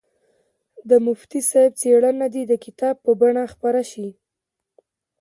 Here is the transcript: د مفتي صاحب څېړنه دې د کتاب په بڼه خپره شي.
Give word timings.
د 0.89 0.91
مفتي 1.05 1.39
صاحب 1.49 1.73
څېړنه 1.81 2.27
دې 2.33 2.43
د 2.47 2.53
کتاب 2.65 2.95
په 3.05 3.11
بڼه 3.21 3.43
خپره 3.53 3.81
شي. 3.91 4.09